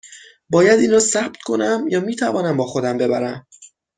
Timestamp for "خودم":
2.65-2.97